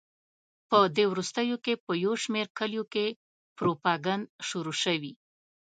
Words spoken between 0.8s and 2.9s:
دې وروستیو کې په یو شمېر کلیو